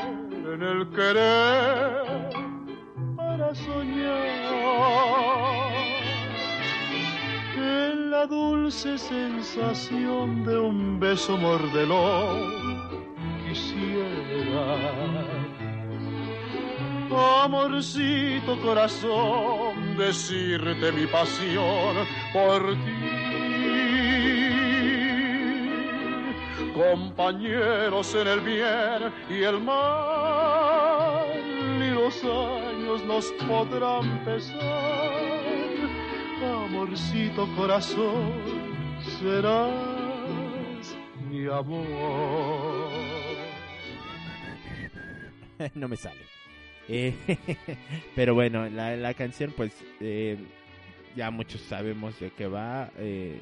en 0.55 0.63
el 0.63 0.89
querer 0.91 2.48
para 3.39 3.55
soñar 3.55 4.19
que 7.55 7.95
la 8.11 8.27
dulce 8.27 8.99
sensación 8.99 10.45
de 10.45 10.59
un 10.59 10.99
beso 10.99 11.37
mordelón 11.37 12.83
quisiera. 13.47 14.67
Amorcito 17.45 18.61
corazón, 18.61 19.97
decirte 19.97 20.93
mi 20.93 21.07
pasión 21.07 21.97
por 22.33 22.75
ti 22.85 23.29
compañeros 26.75 28.15
en 28.15 28.29
el 28.29 28.41
bien 28.41 29.13
y 29.29 29.43
el 29.43 29.61
mal, 29.61 31.27
y 31.83 31.91
los 31.91 32.23
años 32.23 32.78
nos 32.97 33.27
podrán 33.47 34.25
pesar. 34.25 35.13
Amorcito 36.43 37.47
corazón, 37.57 38.33
serás 39.21 40.97
mi 41.29 41.47
amor. 41.47 42.89
no 45.75 45.89
me 45.89 45.97
sale. 45.97 46.21
Eh, 46.89 47.15
pero 48.15 48.35
bueno, 48.35 48.69
la, 48.71 48.97
la 48.97 49.13
canción 49.13 49.53
pues 49.55 49.73
eh, 50.01 50.39
ya 51.15 51.31
muchos 51.31 51.61
sabemos 51.61 52.19
de 52.21 52.31
qué 52.31 52.47
va. 52.47 52.91
eh, 52.97 53.41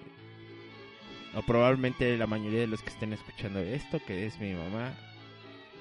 o 1.35 1.43
probablemente 1.43 2.17
la 2.17 2.27
mayoría 2.27 2.61
de 2.61 2.67
los 2.67 2.81
que 2.81 2.89
estén 2.89 3.13
escuchando 3.13 3.61
esto, 3.61 4.01
que 4.07 4.27
es 4.27 4.41
mi 4.41 4.55
mamá. 4.55 4.95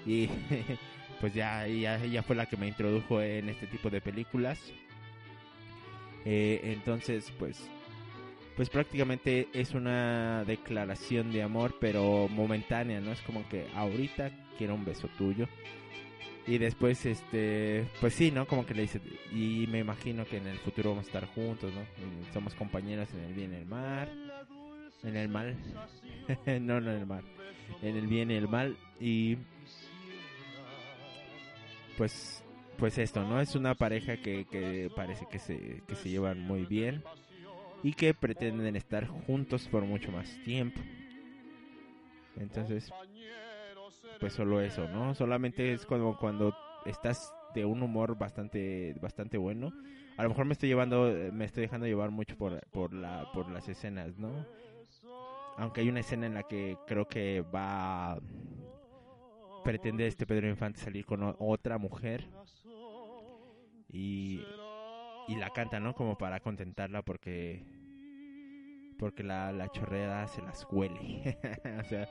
Y 0.06 0.30
pues 1.20 1.34
ya 1.34 1.66
ella, 1.66 2.04
ella 2.04 2.24
fue 2.24 2.36
la 2.36 2.46
que 2.46 2.58
me 2.58 2.68
introdujo 2.68 3.22
en 3.22 3.50
este 3.50 3.68
tipo 3.68 3.90
de 3.90 4.02
películas. 4.02 4.60
Eh, 6.26 6.60
entonces 6.64 7.32
pues 7.38 7.70
pues 8.56 8.70
prácticamente 8.70 9.50
es 9.54 9.74
una 9.74 10.46
declaración 10.46 11.32
de 11.32 11.44
amor, 11.44 11.76
pero 11.80 12.30
momentánea, 12.30 13.02
¿no? 13.02 13.12
Es 13.12 13.22
como 13.22 13.48
que 13.50 13.68
ahorita 13.76 14.32
quiero 14.58 14.76
un 14.76 14.86
beso 14.86 15.10
tuyo. 15.18 15.48
Y 16.48 16.58
después, 16.60 17.06
este, 17.06 17.88
pues 18.00 18.14
sí, 18.14 18.32
¿no? 18.32 18.46
Como 18.48 18.66
que 18.66 18.76
le 18.76 18.84
dice, 18.84 19.02
y 19.32 19.68
me 19.68 19.80
imagino 19.80 20.26
que 20.26 20.38
en 20.38 20.48
el 20.48 20.60
futuro 20.60 20.92
vamos 20.92 21.06
a 21.06 21.08
estar 21.08 21.26
juntos, 21.26 21.74
¿no? 21.74 21.82
Somos 22.34 22.54
compañeros 22.54 23.10
en 23.14 23.20
el 23.22 23.34
bien 23.34 23.54
y 23.54 23.56
el 23.58 23.66
mal. 23.66 24.46
En 25.04 25.16
el 25.18 25.28
mal. 25.28 25.56
no, 26.62 26.80
no 26.80 26.92
en 26.92 26.98
el 27.00 27.06
mal. 27.06 27.24
En 27.82 27.98
el 27.98 28.08
bien 28.08 28.32
y 28.32 28.36
el 28.36 28.48
mal. 28.48 28.78
Y 29.00 29.38
pues, 31.98 32.44
pues 32.78 32.98
esto, 32.98 33.24
¿no? 33.24 33.40
Es 33.40 33.56
una 33.56 33.76
pareja 33.76 34.18
que, 34.18 34.46
que 34.46 34.90
parece 34.96 35.26
que 35.30 35.40
se, 35.40 35.82
que 35.88 35.96
se 35.96 36.10
llevan 36.10 36.40
muy 36.42 36.66
bien. 36.66 37.04
Y 37.84 37.94
que 37.94 38.14
pretenden 38.14 38.76
estar 38.76 39.06
juntos 39.06 39.68
por 39.68 39.84
mucho 39.84 40.12
más 40.12 40.42
tiempo. 40.44 40.82
Entonces, 42.38 42.92
pues 44.20 44.34
solo 44.34 44.62
eso, 44.62 44.88
¿no? 44.90 45.14
Solamente 45.14 45.72
es 45.72 45.86
cuando, 45.86 46.18
cuando 46.20 46.56
estás 46.86 47.32
de 47.54 47.66
un 47.66 47.82
humor 47.84 48.18
bastante, 48.18 48.96
bastante 49.02 49.38
bueno. 49.38 49.72
A 50.18 50.24
lo 50.24 50.30
mejor 50.30 50.46
me 50.46 50.54
estoy 50.54 50.70
llevando, 50.70 51.12
me 51.32 51.46
estoy 51.46 51.62
dejando 51.62 51.86
llevar 51.88 52.12
mucho 52.12 52.38
por, 52.38 52.60
por 52.72 52.94
la, 52.94 53.32
por 53.34 53.50
las 53.52 53.68
escenas, 53.68 54.18
¿no? 54.18 54.46
Aunque 55.58 55.82
hay 55.82 55.90
una 55.90 56.02
escena 56.02 56.26
en 56.26 56.34
la 56.34 56.44
que 56.44 56.78
creo 56.86 57.08
que 57.08 57.42
va 57.42 58.18
pretende 59.66 60.08
este 60.08 60.26
Pedro 60.26 60.48
Infante 60.48 60.80
salir 60.80 61.06
con 61.06 61.36
otra 61.40 61.78
mujer 61.80 62.26
y, 63.92 64.40
y 65.28 65.36
la 65.36 65.50
canta, 65.50 65.80
¿no? 65.80 65.94
Como 65.96 66.18
para 66.18 66.40
contentarla 66.40 67.02
porque 67.02 67.66
porque 68.98 69.24
la, 69.24 69.52
la 69.52 69.68
chorreada 69.70 70.26
se 70.28 70.42
las 70.42 70.66
huele. 70.72 71.38
o 71.82 71.84
sea, 71.84 72.08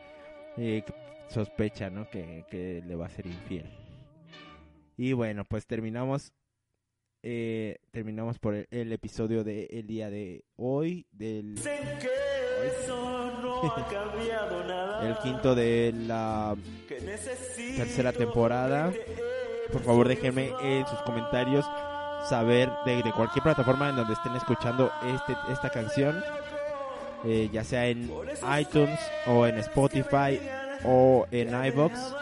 sospecha, 1.29 1.89
¿no? 1.89 2.11
Que, 2.11 2.45
que 2.51 2.83
le 2.85 2.95
va 2.97 3.07
a 3.07 3.11
ser 3.11 3.27
infiel. 3.27 3.71
Y 4.97 5.13
bueno, 5.15 5.45
pues 5.45 5.67
terminamos. 5.67 6.33
eh, 7.23 7.79
terminamos 7.93 8.39
por 8.39 8.55
el, 8.55 8.67
el 8.71 8.93
episodio 8.93 9.45
del 9.45 9.69
el 9.71 9.87
día 9.87 10.11
de 10.11 10.45
hoy. 10.57 11.07
Del 11.13 11.55
el 15.03 15.17
quinto 15.19 15.55
de 15.55 15.93
la 16.07 16.55
tercera 17.77 18.13
temporada. 18.13 18.93
Por 19.73 19.83
favor, 19.83 20.09
déjenme 20.09 20.53
en 20.63 20.87
sus 20.87 20.99
comentarios 21.01 21.65
saber 22.29 22.71
de, 22.87 23.03
de 23.03 23.13
cualquier 23.13 23.43
plataforma 23.43 23.89
en 23.91 23.97
donde 23.97 24.15
estén 24.15 24.35
escuchando 24.37 24.91
este, 25.15 25.35
esta 25.53 25.71
canción. 25.71 26.23
eh, 27.27 27.49
ya 27.53 27.65
sea 27.65 27.87
en 27.87 28.11
iTunes 28.61 28.99
o 29.27 29.47
en 29.47 29.57
Spotify 29.59 30.39
o 30.85 31.27
en 31.31 31.49
iBox 31.67 32.15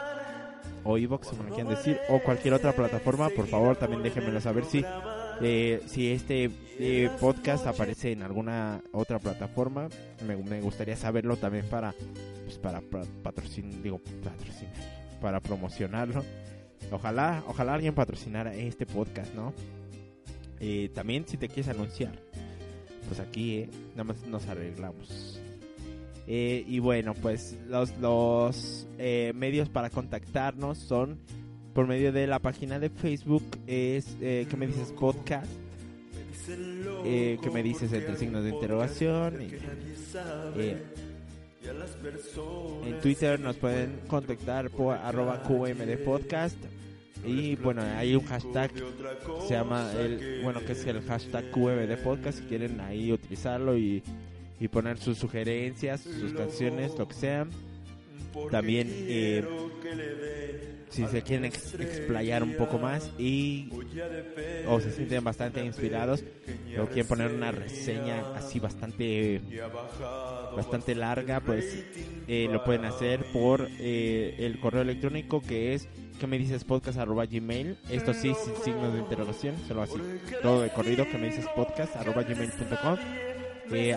o 0.85 0.97
iBox 0.97 1.29
como 1.29 1.45
quieran 1.55 1.75
decir 1.75 1.99
o 2.09 2.21
cualquier 2.21 2.55
otra 2.55 2.73
plataforma 2.73 3.29
por 3.31 3.47
favor 3.49 3.75
también 3.77 4.03
déjenmelo 4.05 4.41
saber 4.41 4.65
si 4.65 4.85
eh, 5.43 5.83
si 5.87 6.11
este 6.11 6.51
eh, 6.79 7.11
podcast 7.21 7.67
aparece 7.67 8.13
en 8.13 8.23
alguna 8.23 8.81
otra 8.93 9.19
plataforma 9.19 9.89
me, 10.27 10.61
gustaría 10.61 10.97
saberlo 10.97 11.37
también 11.37 11.67
para 11.69 11.95
pues 12.45 12.59
para, 12.59 12.81
para 12.81 13.05
digo 13.83 14.01
patrocinar 14.23 14.73
para 15.21 15.41
promocionarlo. 15.41 16.25
Ojalá 16.91 17.43
ojalá 17.47 17.75
alguien 17.75 17.95
patrocinara 17.95 18.55
este 18.55 18.87
podcast 18.87 19.35
no 19.35 19.53
Eh, 20.61 20.91
también 20.95 21.27
si 21.27 21.37
te 21.37 21.49
quieres 21.49 21.69
anunciar 21.69 22.13
pues 23.09 23.19
aquí 23.19 23.59
eh, 23.59 23.71
nada 23.91 24.05
más 24.05 24.27
nos 24.27 24.47
arreglamos. 24.47 25.41
Eh, 26.29 26.65
y 26.69 26.79
bueno, 26.79 27.15
pues 27.15 27.59
los, 27.69 27.91
los 27.99 28.87
medios 29.35 29.69
para 29.69 29.91
contactarnos 29.91 30.79
son 30.79 31.19
por 31.75 31.87
medio 31.87 32.13
de 32.13 32.27
la 32.27 32.39
página 32.39 32.79
de 32.79 32.91
Facebook, 32.91 33.45
es 33.67 34.17
eh, 34.21 34.47
que 34.49 34.57
me 34.57 34.67
dices 34.67 34.93
podcast, 34.93 35.51
eh, 37.05 37.39
que 37.43 37.51
me 37.51 37.63
dices 37.63 37.93
entre 37.93 38.17
signos 38.17 38.45
de 38.45 38.51
interrogación. 38.51 39.43
y, 39.43 39.55
eh, 40.57 40.83
en 42.85 43.01
Twitter 43.01 43.39
nos 43.39 43.57
pueden 43.57 44.01
contactar 44.09 44.71
por 44.71 44.97
arroba 44.97 45.43
QMD 45.43 46.05
podcast. 46.05 46.57
Y 47.25 47.55
bueno, 47.55 47.83
hay 47.83 48.17
un 48.17 48.25
hashtag 48.25 48.73
se 49.47 49.55
llama 49.55 49.93
el, 49.93 50.41
bueno, 50.43 50.59
que 50.65 50.73
es 50.73 50.85
el 50.87 51.01
hashtag 51.03 51.51
QMD 51.53 51.97
podcast. 52.03 52.41
Si 52.41 52.45
quieren 52.47 52.81
ahí 52.81 53.13
utilizarlo 53.13 53.79
y, 53.79 54.03
y 54.59 54.69
poner 54.69 54.99
sus 54.99 55.19
sugerencias, 55.19 56.01
sus 56.01 56.33
canciones, 56.33 56.99
lo 56.99 57.07
que 57.07 57.15
sea. 57.15 57.47
También 58.51 58.89
eh, 58.91 59.45
si 60.91 61.07
se 61.07 61.23
quieren 61.23 61.45
ex- 61.47 61.75
explayar 61.75 62.43
un 62.43 62.55
poco 62.57 62.79
más 62.79 63.11
y 63.19 63.69
o 64.69 64.81
se 64.81 64.91
sienten 64.93 65.25
bastante 65.25 65.65
inspirados 65.65 66.23
o 66.81 66.87
quieren 66.87 67.07
poner 67.07 67.31
una 67.33 67.51
reseña 67.51 68.35
así 68.37 68.61
bastante 68.61 69.41
bastante 70.57 70.95
larga 70.95 71.41
pues 71.41 71.85
eh, 72.29 72.49
lo 72.51 72.63
pueden 72.65 72.85
hacer 72.85 73.25
por 73.33 73.69
eh, 73.81 74.37
el 74.39 74.61
correo 74.61 74.83
electrónico 74.83 75.41
que 75.41 75.75
es 75.75 75.89
que 76.21 76.27
me 76.29 76.39
dices 76.39 76.63
podcast 76.63 76.99
arroba 76.99 77.27
gmail. 77.27 77.77
Esto 77.91 78.15
sí 78.15 78.33
sin 78.45 78.55
signos 78.63 78.93
de 78.93 79.01
interrogación 79.01 79.57
solo 79.67 79.83
así. 79.83 79.95
todo 80.41 80.63
de 80.63 80.71
corrido 80.71 81.05
que 81.11 81.19
me 81.19 81.27
dices 81.29 81.47
podcast 81.57 81.97
arroba 81.97 82.23
gmail.com 82.23 82.97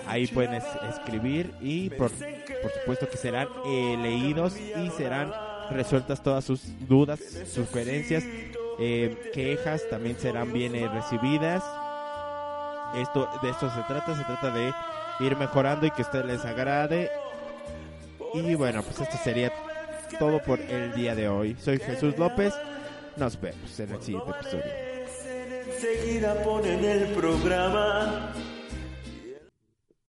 ahí 0.08 0.28
pueden 0.28 0.56
es- 0.56 0.64
escribir 0.90 1.52
y 1.62 1.90
por, 1.90 2.12
por 2.12 2.72
supuesto 2.80 3.10
que 3.10 3.18
serán 3.18 3.48
eh, 3.66 3.98
leídos 4.02 4.56
y 4.58 4.90
serán 4.92 5.32
resueltas 5.72 6.22
todas 6.22 6.46
sus 6.46 6.62
dudas, 6.88 7.20
sugerencias, 7.52 8.24
eh, 8.80 9.32
quejas 9.34 9.82
también 9.90 10.18
serán 10.18 10.54
bien 10.54 10.76
eh, 10.76 10.88
recibidas. 10.88 11.64
Esto 12.96 13.28
de 13.42 13.50
esto 13.50 13.70
se 13.70 13.82
trata, 13.84 14.16
se 14.16 14.24
trata 14.24 14.52
de 14.52 14.72
ir 15.22 15.36
mejorando 15.38 15.86
y 15.86 15.92
que 15.92 16.02
a 16.04 16.06
ustedes 16.06 16.26
les 16.26 16.46
agrade. 16.46 17.10
Y 18.34 18.56
bueno, 18.56 18.84
pues 18.84 19.00
esto 19.00 19.18
sería 19.24 19.52
todo 20.20 20.40
por 20.40 20.60
el 20.62 20.94
día 20.94 21.16
de 21.16 21.28
hoy. 21.28 21.56
Soy 21.60 21.80
Jesús 21.80 22.18
López. 22.18 22.54
Nos 23.18 23.40
vemos 23.40 23.80
en 23.80 23.92
el 23.94 24.02
siguiente 24.02 24.32
episodio. 24.32 24.64
Enseguida 25.68 26.36
ponen 26.44 26.84
el 26.86 27.06
programa. 27.14 28.34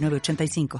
906985. 0.00 0.78